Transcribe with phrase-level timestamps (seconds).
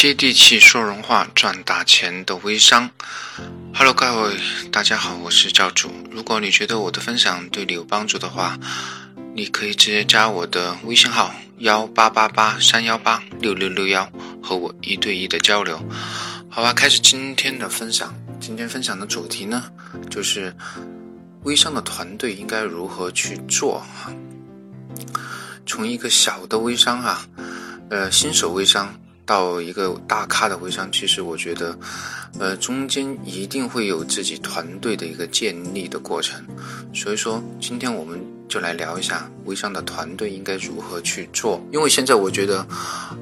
[0.00, 2.88] 接地气说人话赚大钱的微商
[3.74, 4.40] ，Hello，各位
[4.72, 5.90] 大家好，我是教主。
[6.10, 8.58] 如果你觉得我的分享对你有帮助的话，
[9.34, 14.10] 你可以直接加我的微信号幺八八八三幺八六六六幺，
[14.42, 15.78] 和我一对一的交流。
[16.48, 18.14] 好吧，开始今天的分享。
[18.40, 19.70] 今天分享的主题呢，
[20.08, 20.56] 就是
[21.42, 24.10] 微商的团队应该如何去做哈。
[25.66, 27.26] 从一个小的微商啊，
[27.90, 28.98] 呃，新手微商
[29.30, 31.78] 到一个大咖的微商，其实我觉得，
[32.40, 36.44] 呃，中间一定会有自己团队的一个建立的过程。
[36.92, 41.64] 所以说，今天我们就来聊一下微商的团队应该如何去做。
[41.70, 42.66] 因为现在我觉得，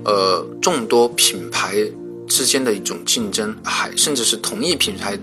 [0.06, 1.76] 呃，众多品牌
[2.26, 5.14] 之间的一种竞争，还甚至是同一品牌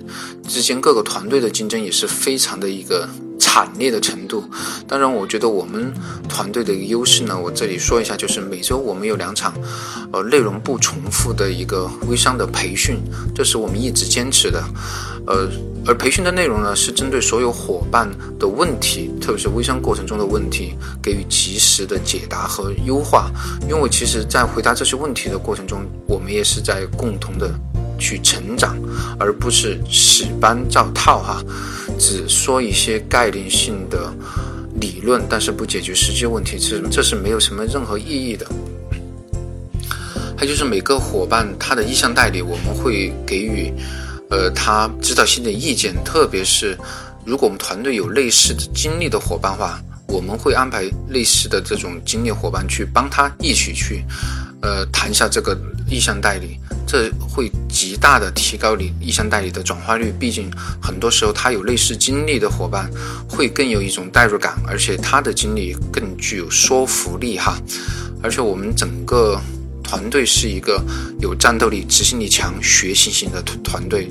[0.47, 3.09] 之间各个团队的竞争，也是非常的一个。
[3.39, 4.43] 惨烈的程度，
[4.87, 5.93] 当然，我觉得我们
[6.27, 9.53] 团队的一个优势呢，我这里说一下，就是每周我们有两场，
[10.11, 12.97] 呃，内容不重复的一个微商的培训，
[13.33, 14.63] 这是我们一直坚持的，
[15.27, 15.49] 呃，
[15.85, 23.31] 而培训的内容呢，是针对所有伙伴的问题，特别是微商过程中的问题，给予及时的解答和优化。
[23.69, 27.53] 因为其实，在回答这些问题的过程中，我们也是在共同的。
[27.97, 28.77] 去成长，
[29.17, 31.41] 而不是死搬照套哈，
[31.97, 34.13] 只说一些概念性的
[34.79, 38.45] 理论，但是不解决实际问题，这这是没有什么任何意义的。
[40.37, 43.71] 还有就是每个伙伴他的意向代理，我们会给予
[44.29, 46.77] 呃他指导性的意见，特别是
[47.25, 54.03] 如果我们团队有类似的经历的伙伴话，我们会安排类似的这种经历伙伴去帮他一起去
[54.61, 55.57] 呃谈一下这个
[55.89, 56.59] 意向代理。
[56.87, 60.49] 这会极大的提高你意向代理的转化率，毕竟
[60.81, 62.89] 很多时候他有类似经历的伙伴，
[63.27, 67.57] 会更有一种代入感，而且他的经历更具有说服力哈。
[68.21, 69.39] 而且我们整个
[69.83, 70.83] 团队是一个
[71.19, 74.07] 有战斗力、执行力强、学习型的团队，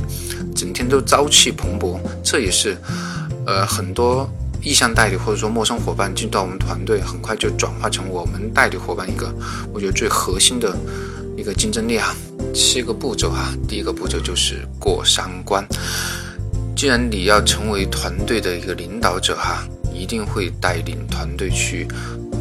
[0.55, 1.99] 整天都朝气蓬勃。
[2.23, 2.77] 这也是
[3.47, 4.29] 呃很多
[4.63, 9.33] 意向代理或者说陌生伙伴进到我们团队，很快就转化成我们代理伙伴一个
[9.73, 10.77] 我觉得最核心的
[11.37, 12.15] 一个竞争力啊。
[12.55, 15.67] 七个步骤哈，第一个步骤就是过三关。
[16.77, 21.87] 既然你要成为团队的一个领导者哈，一定会带领团队去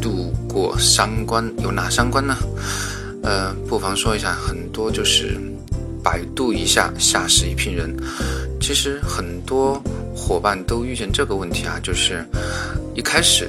[0.00, 1.44] 度过三关。
[1.58, 2.36] 有哪三关呢？
[3.22, 5.36] 呃，不妨说一下，很多就是
[6.02, 7.94] 百度一下吓死一批人。
[8.60, 9.82] 其实很多
[10.14, 12.24] 伙伴都遇见这个问题啊，就是
[12.94, 13.48] 一开始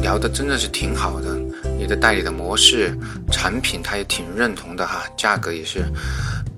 [0.00, 1.38] 聊的真的是挺好的。
[1.78, 2.96] 你的代理的模式、
[3.30, 5.84] 产品，他也挺认同的哈，价格也是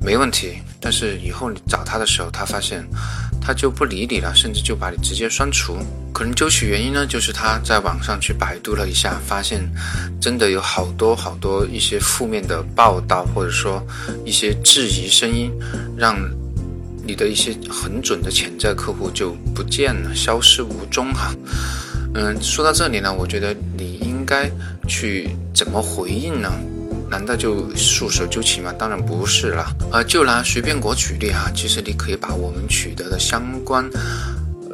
[0.01, 0.59] 没问题。
[0.81, 2.87] 但是以后你找他的时候，他发现
[3.41, 5.79] 他就不理你了，甚至就把你直接删除。
[6.13, 9.61] 可能究其原因呢，就是他在网上去百度了一下，发现
[10.21, 13.83] 真的有好多好多一些负面的报道，或者说
[14.25, 15.51] 一些质疑声音，
[15.97, 16.17] 让
[17.07, 21.35] 你的一些很准的潜在客户就不见了，消失无踪哈。
[22.15, 24.51] 嗯，说到这里呢，我觉得你应该。
[24.87, 26.53] 去怎么回应呢？
[27.09, 28.71] 难道就束手就擒吗？
[28.79, 29.75] 当然不是了。
[29.91, 33.83] 呃，就拿随便果举例哈，其实你可以把我们取得的相关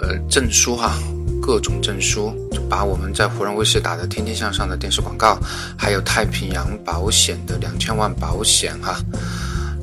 [0.02, 0.98] 呃证书哈，
[1.40, 5.38] 各种证书，就把我们在湖南卫视打的《天天向上》的电视广告，
[5.78, 8.98] 还有太平洋保险的两千万保险哈，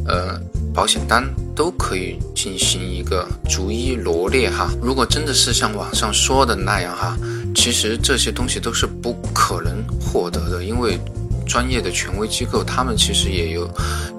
[0.05, 0.37] 呃，
[0.73, 1.23] 保险单
[1.55, 4.69] 都可以进行一个逐一罗列哈。
[4.81, 7.17] 如果真的是像网上说的那样哈。
[7.57, 10.99] 其实这些东西都是不可能获得的，因为
[11.47, 13.67] 专业的权威机构，他们其实也有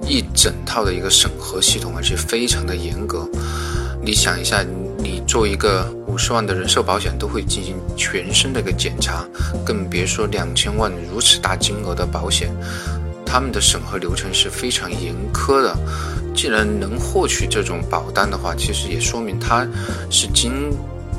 [0.05, 3.25] 一整套的一个审核系统，而且非常的严格。
[4.03, 4.61] 你想一下，
[4.97, 9.25] 你做一个五十万的人寿保险，都会进行全身的一个检查，
[9.65, 12.53] 更别说两千万如此大金额的保险，
[13.25, 15.75] 他们的审核流程是非常严苛的。
[16.35, 19.65] 既然能获取这种保单的话，其实也说明它
[20.11, 20.69] 是经。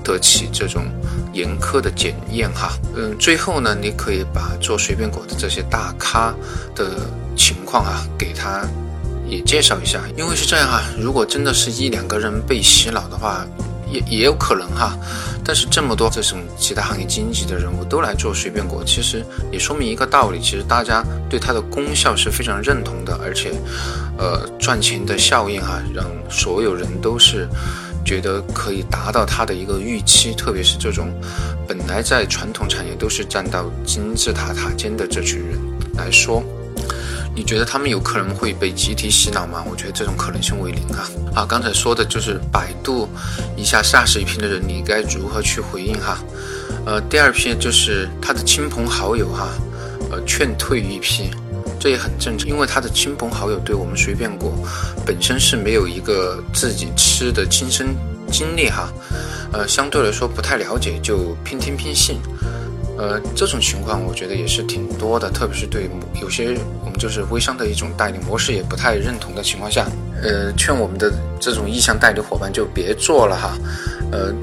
[0.03, 0.85] 得起这种
[1.33, 6.35] 严苛的检验哈，嗯，最后呢，你可以把做随便果的这些大咖
[6.75, 7.07] 的
[7.37, 8.67] 情况啊，给他
[9.27, 13.47] 也介绍一下，因为是这样哈，如果真的是一两个人被洗脑的话，
[13.89, 14.97] 也也有可能哈，
[15.45, 23.53] 但是这么多这种其他行业经济的人物都来做随便果，其实也说明一个道理，其实大家对它的功效是非常认同的，而且，
[24.19, 27.49] 呃，赚钱的效应哈，让所有人都是。
[28.05, 31.13] 觉得可以达到他的一个预期，特别是这种
[31.67, 35.59] 本来在传统产业都是站到金字塔塔尖的这群人
[35.95, 36.43] 来说，
[37.35, 39.65] 你觉得他们有可能会被集体洗脑吗？
[39.71, 41.09] 我觉得这种可能性为零啊！
[41.35, 43.09] 啊，刚才说的就是百度
[43.57, 46.19] 一下吓死一批的人，你该如何去回应哈？
[46.87, 49.49] 呃，第二批就是他的亲朋好友哈，
[50.11, 51.31] 呃，劝退一批，
[51.81, 54.53] 这也很正常，因为他的亲朋好友对我们随便果
[55.05, 57.97] 本身是没有一个自己吃的亲身
[58.31, 58.93] 经历哈，
[59.51, 62.21] 呃，相对来说不太了解，就偏听偏信。
[62.99, 65.89] 呃，这种情况我觉得也是挺多的，特别是对
[66.21, 66.55] 有些
[66.85, 69.89] 我们就是微商的一种代理模式也不太认同的情况下，
[70.23, 71.11] 呃，劝我们的
[71.41, 73.57] 这种意向代理伙伴就别做了哈。
[74.13, 74.35] 呃，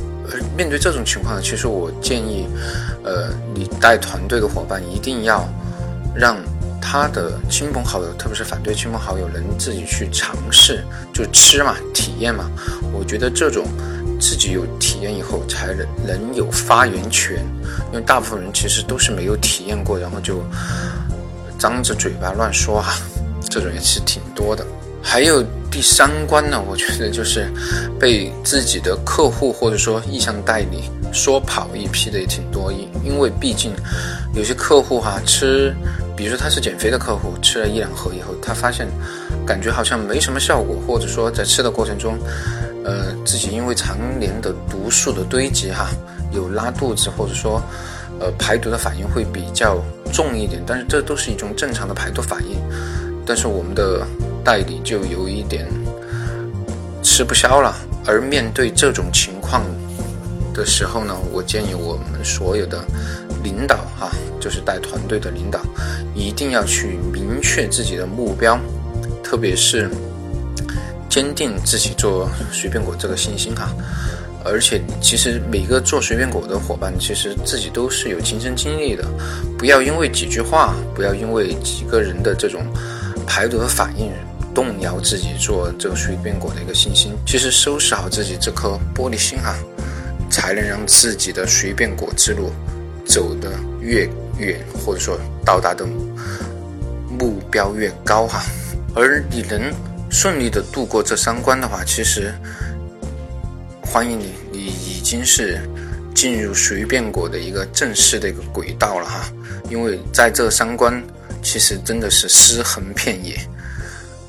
[0.58, 2.48] 面对这种情况，其实我建议，
[3.04, 5.48] 呃，你带团队的伙伴一定要
[6.16, 6.36] 让
[6.90, 10.82] 他的亲朋好友，特别是反对亲朋好友，能自己去尝试，
[11.14, 12.50] 就吃嘛，体验嘛。
[12.94, 13.66] 我觉得这种。
[14.20, 17.36] 自己有体验以后，才能能有发言权，
[17.92, 20.42] 因为大部分人其实都是没有体验过，然后就
[21.60, 22.98] 张着嘴巴乱说哈，
[23.48, 24.66] 这种也是挺多的。
[25.04, 27.48] 还有第三关呢，我觉得就是
[28.00, 33.72] 被自己的客户或者说意向代理说跑一批的也挺多，因因为毕竟
[34.34, 35.76] 有些客户哈吃，
[36.16, 38.88] 比如说他是减肥的客户，吃了一两盒以后，他发现
[39.46, 42.18] 感觉好像没什么效果，或者说在吃的过程中。
[42.86, 45.90] 呃，自己因为常年的毒素的堆积，哈，
[46.32, 47.62] 有拉肚子或者说，
[48.18, 49.84] 呃，排毒的反应会比较
[50.14, 52.58] 重一点，但是这都是一种正常的排毒反应。
[53.26, 54.08] 但是我们的
[54.42, 55.68] 代理就有一点
[57.04, 57.76] 吃不消了。
[58.06, 59.62] 而面对这种情况
[60.58, 62.84] 的时候呢，我建议我们所有的
[63.44, 64.12] 领导，哈，
[64.42, 65.62] 就是带团队的领导，
[66.14, 68.60] 一定要去明确自己的目标，
[69.24, 69.90] 特别是。
[71.10, 73.74] 坚定自己做随便果这个信心哈，
[74.44, 79.04] 而且其实每个做随便果的伙伴，其实自己都是有亲身经历的，
[79.58, 82.62] 不要因为几句话，不要因为几个人的这种
[83.26, 84.12] 排毒的反应，
[84.54, 87.14] 动摇自己做这个随便果的一个信心。
[87.26, 89.56] 其实收拾好自己这颗玻璃心哈，
[90.38, 92.54] 才能让自己的随便果之路
[93.06, 93.52] 走得
[93.82, 94.08] 越
[94.38, 95.84] 远，或者说到达的
[97.10, 98.46] 目标越高哈，
[98.96, 99.74] 而你能。
[100.10, 102.34] 顺利的度过这三关的话，其实
[103.82, 105.60] 欢迎你，你已经是
[106.16, 109.30] 进入随便果的一个正式的一个轨道了哈。
[109.70, 111.04] 因为在这三关，
[111.44, 113.38] 其实真的是尸横遍野，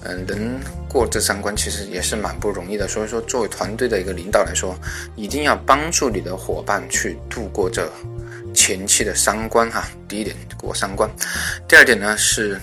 [0.03, 2.89] 嗯，能过这三关其实也是蛮不容易的。
[2.89, 4.77] 所以说，作为团队的一个领导来说，
[5.15, 7.91] 一定要帮助你的伙伴去度过这
[8.55, 9.89] 前期的三关哈。
[10.09, 11.09] 第一点过三关，
[11.69, 12.61] 第二点呢是。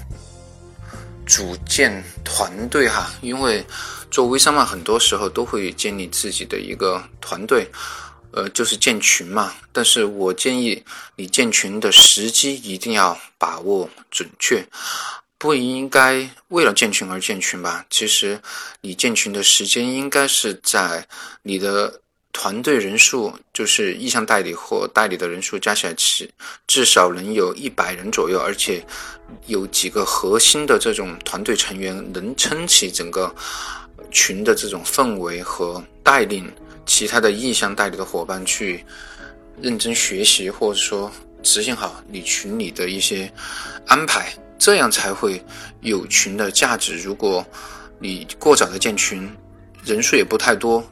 [1.27, 3.65] 组建团队哈，因为
[4.11, 7.67] 做微商嘛，很多时候都会建立自己的一个团队，
[8.29, 9.51] 呃，就是建群嘛。
[9.71, 10.85] 但是我建议
[11.15, 14.63] 你建群的时机一定要把握准确，
[15.45, 17.85] 不应该为了建群而建群吧。
[17.89, 18.39] 其实
[18.81, 21.07] 你建群的时间应该是在
[21.43, 22.01] 你的。
[22.37, 26.29] 团队人数就是意向代理或代理的人数加起来，至
[26.67, 28.85] 至少能有一百人左右，而且
[29.45, 33.33] 有几个核心的这种团队成员能撑起整个
[34.11, 36.51] 群的这种氛围和带领
[36.85, 38.83] 其他的意向代理的伙伴去
[39.61, 41.09] 认真学习，或者说
[41.41, 43.31] 执行好你群里的一些
[43.87, 45.43] 安排，这样才会
[45.81, 46.97] 有群的价值。
[46.97, 47.45] 如果
[47.99, 49.29] 你过早的建群，
[49.83, 50.83] 人数也不太多。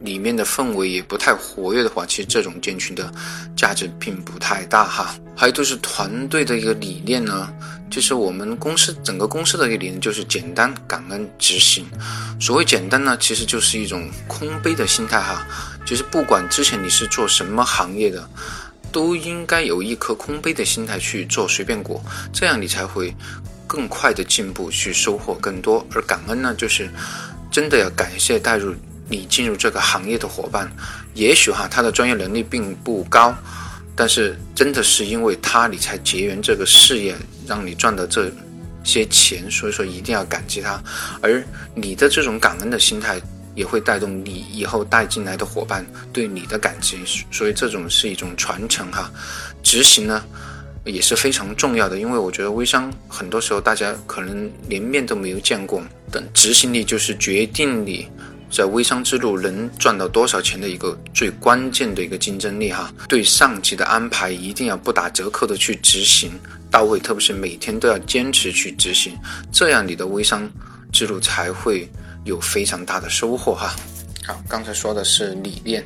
[0.00, 3.12] 里面的氛围也不太活跃的话，其实这种建群的
[3.56, 5.12] 价值并不太大哈。
[5.34, 7.52] 还有就是团队的一个理念呢，
[7.90, 11.84] 就是我们公司整个公司的一个理念就是简单、感恩、执行。
[12.40, 15.44] 所谓简单呢，其实就是一种空杯的心态哈。
[15.84, 18.24] 就是不管之前你是做什么行业的，
[18.92, 22.02] 都应该有一颗空杯的心态去做随便果，
[22.32, 23.14] 这样你才会
[23.66, 25.86] 更快的进步，去收获更多。
[25.94, 26.90] 而感恩呢，就是
[27.50, 28.74] 真的要感谢带入。
[29.10, 30.70] 你进入这个行业的伙伴，
[31.14, 33.34] 也许哈他的专业能力并不高，
[33.96, 37.16] 但是真的是因为他你才结缘这个事业，
[37.46, 38.30] 让你赚的这
[38.84, 40.78] 些钱，所以说一定要感激他。
[41.22, 41.42] 而
[41.74, 43.18] 你的这种感恩的心态，
[43.58, 46.96] 也会带动你以后带进来的伙伴对你的感激，
[47.32, 49.10] 所以这种是一种传承哈。
[49.64, 50.24] 执行呢
[50.84, 58.08] 也是非常重要的，因为我觉得微商很多时候大家可能连面都没有见过，等执行力就是决定你。
[58.50, 66.32] 在微商之路能赚到多少钱的一个最关键的一个竞争力哈，对上级的安排一定要不打折扣的去执行
[66.70, 69.12] 到位，特别是每天都要坚持去执行，
[69.52, 70.50] 这样你的微商
[70.90, 71.86] 之路才会
[72.28, 73.74] 有非常大的收获哈。
[74.24, 75.84] 好，刚才说的是理念，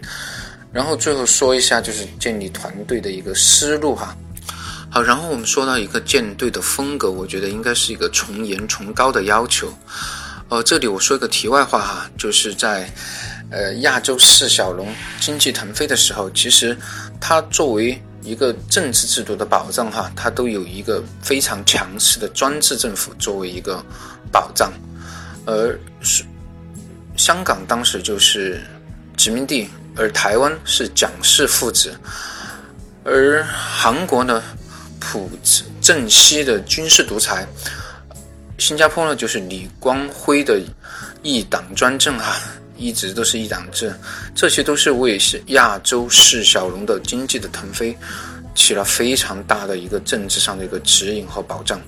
[0.72, 4.14] 然后最后说一下就是建立团队的一个思路哈。
[4.90, 9.72] 好，然后我们说到一个建队的风格，我觉得应该是一个从严从高的要求。
[10.48, 12.86] 呃，这里我说一个题外话哈，就是在，
[13.50, 14.86] 呃，亚洲四小龙
[15.18, 16.76] 经济腾飞的时候，其实
[17.18, 23.82] 它作为一个政治制度的保障哈，它都有一个非常强势的专制政府作为一个
[24.30, 24.70] 保障，
[25.46, 26.22] 而是
[27.16, 28.60] 香港当时就是
[29.16, 31.94] 殖民地，而台湾是蒋氏父子，
[33.04, 34.42] 而韩国呢，
[35.00, 35.30] 朴
[35.80, 37.46] 正熙的军事独裁，
[38.58, 40.60] 新加坡呢就是李光辉的
[41.22, 42.36] 一党专政哈。
[42.74, 43.94] 一直都是一党制，
[44.34, 47.96] 这些都是为是亚洲四小龙的经济的腾飞
[48.56, 51.80] 起了非常大的一个政治上的一个指引和保障。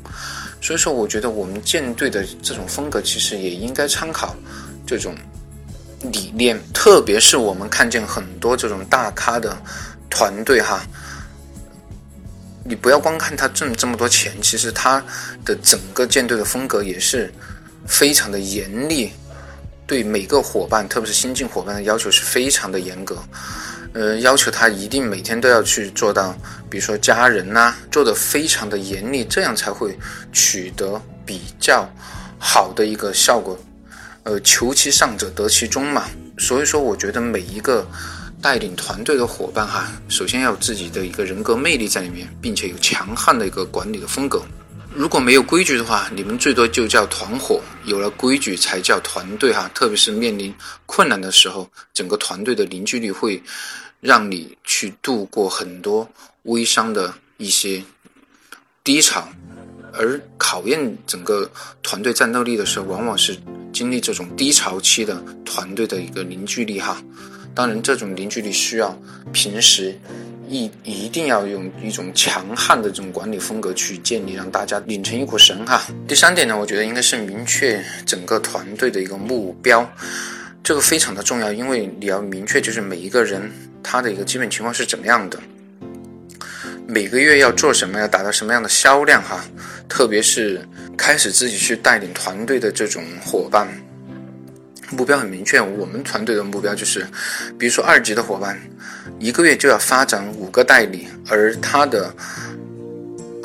[0.60, 4.36] 所以说，我觉得我们舰队的这种风格其实也应该参考
[4.86, 5.14] 这种
[6.12, 9.56] 理念，特别是我们看见很多这种大咖的
[10.10, 10.84] 团队哈，
[12.64, 15.02] 你不要光看他挣这么多钱，其实他
[15.44, 17.32] 的整个舰队的风格也是
[17.86, 19.10] 非常的严厉。
[19.86, 23.22] 对每个伙伴，特别是新进伙伴的要求是非常的严格，
[23.92, 26.34] 呃，要求他一定每天都要去做到，
[26.70, 29.94] 比如说家人呐，做的非常的严厉，这样才会
[30.32, 31.86] 取得比较
[32.38, 33.58] 好的一个效果。
[34.24, 36.04] 呃，求其上者得其中嘛。
[36.38, 37.86] 所以说，我觉得每一个
[38.42, 44.42] 带领团队的伙伴哈，首先要有自己的一个人格魅力在里面，并且有强悍的一个管理的风格。
[44.92, 49.70] 如果没有规矩的话，你们最多就叫团伙；有了规矩才叫团队哈。
[49.74, 50.54] 特别是面临
[50.86, 53.42] 困难的时候，整个团队的凝聚力会
[54.00, 56.08] 让你去度过很多
[56.44, 57.82] 微商的一些
[58.84, 59.28] 低潮，
[59.96, 61.50] 而考验整个
[61.82, 63.36] 团队战斗力的时候，往往是
[63.72, 67.02] 经历这种低潮期的团队的一个凝聚力哈。
[67.54, 68.98] 当然，这种凝聚力需要
[69.32, 69.98] 平时。
[70.46, 75.82] 一一定要用一种强悍的这种管理风格去建立，让大家拧成一股绳哈。
[76.06, 79.90] 第三点呢，我觉得应该是明确整个团队的一个目标，
[80.62, 83.50] 这个非常的重要，因为你要明确就是每一个人
[83.82, 85.40] 他的一个基本情况是怎么样的，
[86.94, 89.44] 每个月要做什么，要达到什么样的销量哈。
[89.88, 90.64] 特别是
[90.96, 93.66] 开始自己去带领团队的这种伙伴。
[94.92, 97.04] 目标很明确，我们团队的目标就是，
[97.58, 98.56] 比如说二级的伙伴，
[99.18, 102.14] 一个月就要发展五个代理，而他的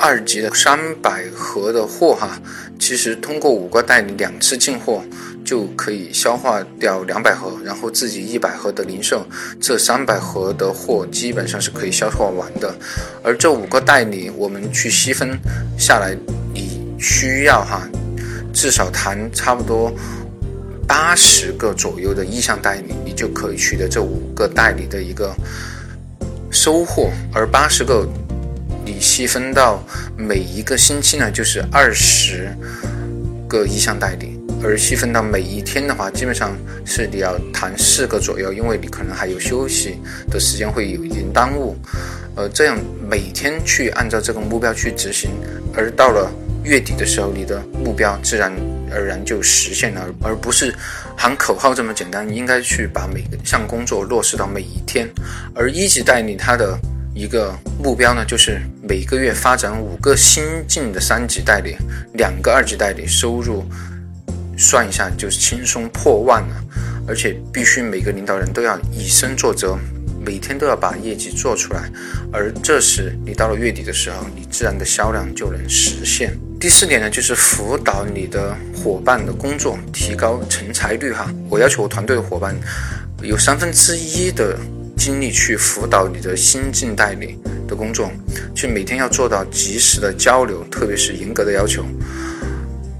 [0.01, 2.39] 二级的三百盒的货哈，
[2.79, 5.03] 其实通过五个代理两次进货
[5.43, 9.27] 就可以消化掉两百盒，然后自己一百盒的零售，
[9.59, 12.73] 这三百盒的货基本上是可以消化完的。
[13.21, 15.37] 而这五个代理，我们去细分
[15.77, 16.15] 下来，
[16.53, 17.85] 你需要哈，
[18.53, 19.93] 至少谈差不多。
[20.87, 25.35] 八十个左右的意向代理，你就可以取得这五个代理的一个
[26.49, 27.11] 收获。
[27.31, 28.07] 而八十个，
[28.89, 29.83] 你细分到
[30.17, 32.49] 每一个星期呢，就是二十
[33.47, 34.29] 个意向代理；
[34.63, 39.99] 而细分到每一天的话，基本上是你要谈四个左右，因为你可能还有休息
[40.31, 41.77] 的时间会有一点耽误。
[42.35, 42.75] 呃，这样
[43.07, 45.29] 每天去按照这个目标去执行，
[45.75, 46.31] 而到了
[46.63, 48.51] 月底的时候，你的目标自然。
[48.91, 50.73] 而然就实现了，而不是
[51.15, 52.27] 喊口号这么简单。
[52.27, 55.07] 应该去把每个项工作落实到每一天。
[55.53, 56.75] 而一级代理他的
[57.19, 61.75] 一个目标呢，就是每个月发展五个新进的三级代理，
[62.13, 63.65] 两个二级代理，收入
[64.57, 66.55] 算一下就是轻松破万了。
[67.05, 69.77] 而且必须每个领导人都要以身作则。
[70.25, 71.89] 每天都要把业绩做出来，
[72.31, 76.37] 而这时你到了月底的时候，你自然的销量就能实现。
[76.59, 81.33] 第四点呢，就是辅导你的伙伴的工作，提高成才率哈。
[81.49, 82.55] 我要求我团队的伙伴
[83.23, 84.59] 有三分之一的
[84.99, 88.11] 精力去辅导你的新进代理的工作，
[88.53, 91.85] 去每天要做到及时的交流，特别是严格的要求，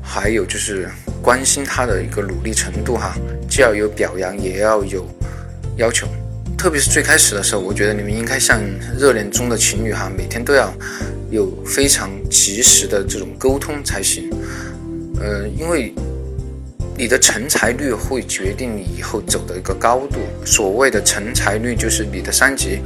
[0.01, 0.89] 还有就是
[1.21, 3.13] 关心他的一个努力程度哈，
[3.49, 5.05] 既要有表扬，也要有
[5.75, 6.07] 要求。
[6.57, 8.61] 特别是最开始的时候，我觉得你们应该像
[8.97, 10.73] 热恋中的情侣哈，每天都要
[11.29, 14.29] 有非常及时的这种沟通才行。
[15.19, 15.93] 呃，因为
[16.99, 20.19] 你的成才率会决定你以后走的一个高度。
[20.45, 22.81] 所谓的成才率，就是你的三级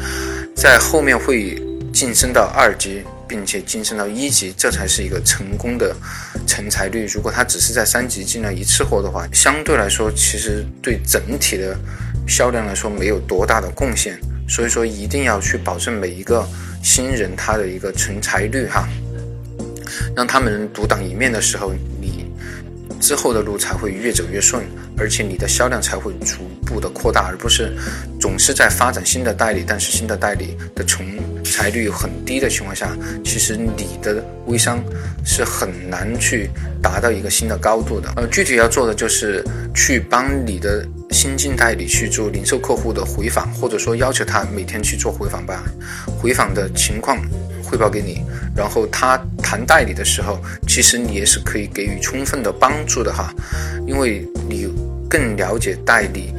[0.55, 1.60] 在后面会
[1.91, 5.96] 晋升到二级，并且晋升到一级，这才是一个成功的
[6.46, 7.08] 成才率。
[7.08, 11.75] 如果他只是在三级进了一次货的话，相对来说，其实对整体的。
[12.25, 14.17] 销量来说没有多大的贡献，
[14.48, 16.48] 所以说一定要去保证每一个
[16.82, 18.88] 新人他的一个成才率哈，
[20.15, 21.74] 让他们独当一面的时候，
[23.04, 24.64] 之后的路才会越走越顺，
[24.98, 27.76] 而且你的销量才会逐步的扩大，而不是
[28.18, 31.06] 总是在发展新的代理，但是新的代理的成
[31.44, 34.82] 才率很低的情况下，其实你的微商
[35.26, 36.50] 是很难去
[36.82, 38.10] 达到一个新的高度的。
[38.16, 39.44] 呃，具体要做的就是
[39.76, 40.88] 去帮你的。
[41.12, 45.64] 新进代理去做零售客户的回访，或者说要求他每天去做回访，吧
[46.20, 47.20] 回访的情况
[47.74, 48.22] 汇报给你。
[48.56, 53.34] 然后他谈代理的时候，其实你也是可以给予充分的帮助的哈，
[53.88, 54.68] 因为你
[55.10, 56.32] 更了解代理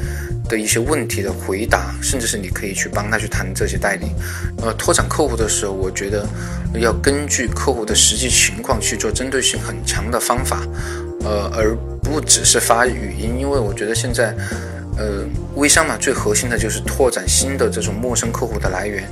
[0.49, 4.07] 的一些问题的回答，甚至是你可以去帮他去谈这些代理。
[4.63, 6.25] 呃，拓展客户的时候，我觉得
[6.75, 10.61] 要根据客户的实际情况去做针对性很强的方法，
[11.25, 14.33] 呃，而不只是发语音，因为我觉得现在，
[14.97, 15.25] 呃，
[15.57, 19.03] 微商嘛，最核心的就是拓展新的这种陌生客户的来源。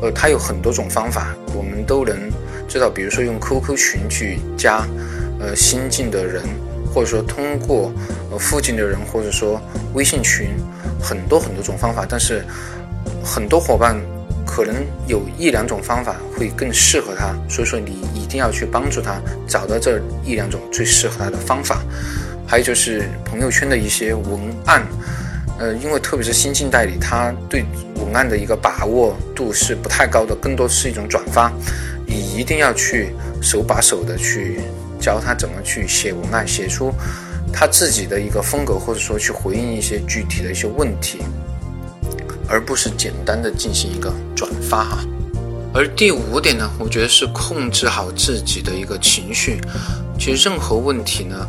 [0.00, 2.16] 呃，它有很多种方法，我们都能
[2.68, 4.86] 知道，比如说用 QQ 群去加，
[5.40, 6.42] 呃，新进的人，
[6.94, 7.92] 或者说通过
[8.30, 9.60] 呃附近的人，或者说
[9.94, 10.50] 微信群，
[11.02, 12.06] 很多很多种方法。
[12.08, 12.44] 但是
[13.24, 13.96] 很多伙伴
[14.46, 14.74] 可能
[15.06, 21.82] 有一两种方法会更适合他，所以说你一定要去帮助他找到这一两种最适合他的方法。
[22.46, 24.86] 还有就是朋友圈的一些文案。
[25.58, 27.64] 呃，因为特别是新进代理，他对
[27.96, 31.52] 文案的一个把握度是不太高的，更多是一种转发。
[32.06, 33.12] 你一定要去
[33.42, 34.60] 手把手的去
[35.00, 36.92] 教他怎么去写文案，写出
[37.52, 41.18] 他自己的一个风格，或者说去回应一些具体的一些问题，
[42.48, 44.98] 而不是简单的进行一个转发哈。
[45.74, 49.60] 而第五点呢，我觉得是控制好自己的一个情绪。
[50.18, 51.48] 其实任何问题呢。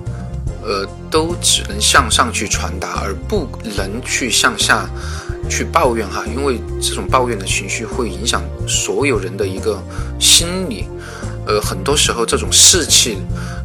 [0.70, 4.88] 呃，都只能向上去传达，而不能去向下
[5.50, 9.82] 去抱怨哈，因为这种抱怨的情绪会影响所有人的一个
[10.20, 10.86] 心理。
[11.48, 13.18] 呃，很多时候这种士气，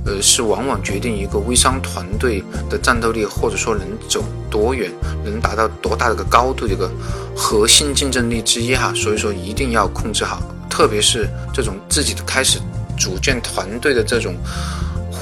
[0.06, 4.90] 呃，是往往决定一个微商团队的战斗力，或者说能走多远，
[5.22, 6.90] 能达到多大的一个高度的一个
[7.36, 8.90] 核心竞争力之一哈。
[8.94, 12.58] 所以说一定要控制好，特别是这种自己开始
[12.98, 14.34] 组建团队的这种。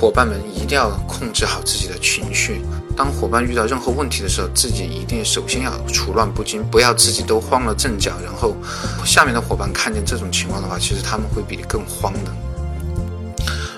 [0.03, 2.61] 伙伴们一定要控制好自己的情绪。
[2.97, 8.11] 当伙伴遇到任何问题的时候，自己一定首先要处乱不惊，不要自己都慌了阵脚。
[8.25, 8.57] 然后
[9.05, 12.33] 下面的伙伴看见这种情况的话，其实他们会比你更慌的。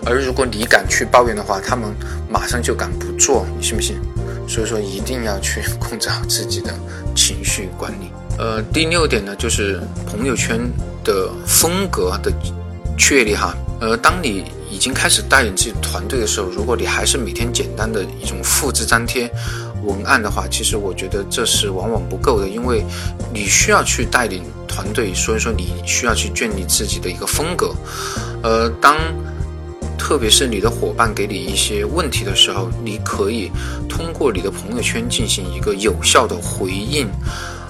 [0.07, 1.95] 而如果你敢去抱怨的话，他们
[2.27, 3.99] 马上就敢不做，你信不信？
[4.49, 6.73] 所以说一定要去控制好自己的
[7.15, 8.11] 情绪管理。
[8.39, 10.59] 呃，第六点呢，就是朋友圈
[11.05, 12.33] 的风格的
[12.97, 13.55] 确立哈。
[13.81, 19.31] 呃，当你已经开始带领自己团队的时候，如果你还是每天简单的一种复制粘贴
[19.85, 22.85] 文案的话，其实我觉得这是往往不够的，因为
[23.33, 27.73] 你需要去带领团队，所以说你需要去建立自己的一个风格。
[28.43, 28.97] 呃，当
[29.97, 33.53] 特别是你的伙伴给你一些问题的时候，你可以
[33.89, 37.09] 通过你的朋友圈进行一个有效的回应，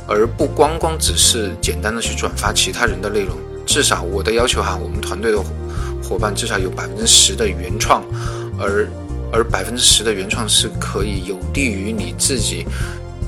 [0.09, 3.37] 而不光光只是简单的去转发其他人的内容。
[3.67, 5.39] 至少我的要求哈，我们团队的。
[6.07, 8.05] 伙伴至少有百分之十的原创，
[8.59, 8.87] 而
[9.33, 12.67] 而百分之十的原创是可以有利于你自己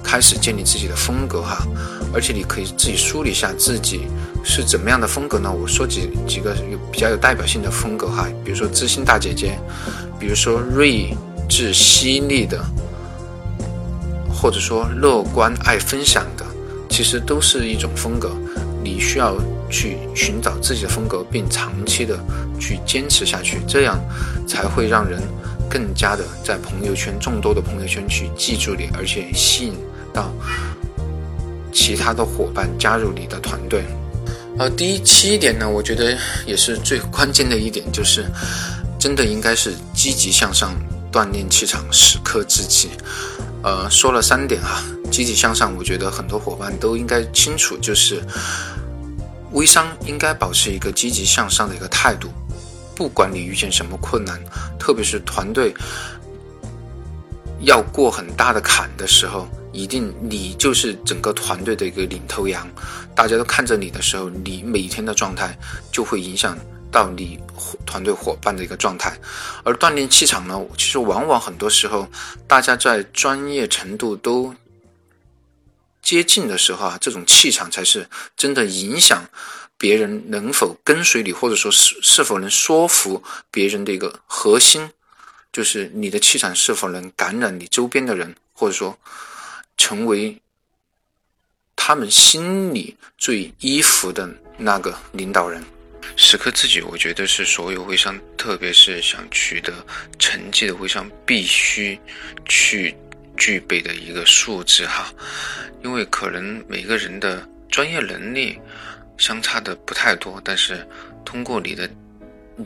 [0.04, 1.66] 开始建立自己的风格哈，
[2.12, 4.02] 而且你可以自己梳理一下自己
[4.44, 5.50] 是怎么样的风格呢？
[5.50, 9.58] 我说几几个有比较有代表性的风格哈，比如说知心大姐姐，
[10.20, 11.16] 比如说睿
[11.48, 12.62] 智犀利的，
[14.32, 16.44] 或者说乐观爱分享的，
[16.90, 18.30] 其实都是一种风格，
[18.84, 19.34] 你需要。
[19.70, 22.18] 去寻找自己的风格，并长期的
[22.58, 23.98] 去坚持下去，这样
[24.46, 25.20] 才会让人
[25.68, 29.74] 更加的在朋友圈众多的朋友圈去记住你，而且吸引
[30.12, 30.32] 到
[31.72, 33.84] 其他的伙伴加入你的团队。
[34.58, 38.24] 呃，第七点呢，我觉得也是最关键的一点，就是
[38.98, 40.74] 真的应该是积极向上，
[41.12, 42.90] 锻炼气场，时刻自己。
[43.62, 48.22] 呃，说了三点哈，积极向上，我觉得很多伙伴都应该清楚，就是。
[49.52, 52.30] 微商应该保持一个积极向上的一个态度，
[52.94, 54.40] 不管你遇见什么困难，
[54.78, 55.74] 特别是团队
[57.60, 62.68] 要过很大的坎的时候，一定你就是整个团队的一个领头羊。
[63.14, 65.56] 大家都看着你的时候，你每天的状态
[65.90, 66.58] 就会影响
[66.90, 67.38] 到你
[67.86, 69.16] 团队伙伴的一个状态。
[69.64, 72.06] 而锻炼气场呢，其实往往很多时候，
[72.46, 74.54] 大家在专业程度都。
[76.06, 79.28] 接近的时候啊，这种气场才是真的影响
[79.76, 84.88] 别人能否跟随你，或者说是是否能说服别人的一个核心，
[85.52, 88.96] 就是你的气场是否能感染你周边的人，或者说
[89.76, 90.40] 成为
[91.74, 95.60] 他们心里最依附的那个领导人。
[96.14, 99.74] 时刻自己，我觉得是所有微商，特别是想取得
[100.20, 101.98] 成绩的微商，必须
[102.44, 102.96] 去。
[103.36, 105.12] 具备的一个素质哈，
[105.84, 108.58] 因为可能每个人的专业能力
[109.18, 110.86] 相差的不太多，但是
[111.24, 111.88] 通过你的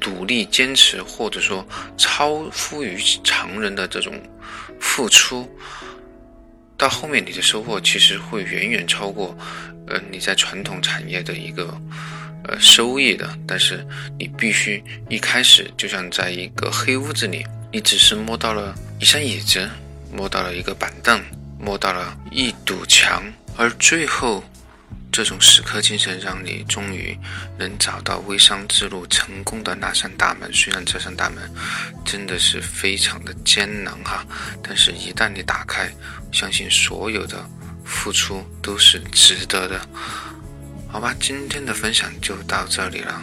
[0.03, 4.15] 努力坚持，或者说超乎于常人的这种
[4.79, 5.49] 付出，
[6.77, 9.37] 到后面你的收获其实会远远超过，
[9.89, 11.77] 呃，你在传统产业的一个
[12.45, 13.37] 呃收益的。
[13.47, 13.85] 但是
[14.19, 19.69] 你必须一开始就像在一个黑屋子里，你只是摸到了一扇椅子，
[20.13, 21.23] 摸到了一个板凳，
[21.59, 23.23] 摸到了一堵墙，
[23.57, 24.45] 而最后。
[25.13, 27.19] 这种死磕精神让你终于
[27.59, 30.49] 能找到微商之路成功的那扇大门。
[30.53, 31.51] 虽然这扇大门
[32.05, 34.25] 真的是非常的艰难哈，
[34.63, 35.93] 但是一旦你打开，
[36.31, 37.45] 相信所有的
[37.85, 39.81] 付出都是值得的。
[40.89, 43.21] 好吧，今天的分享就到这里了。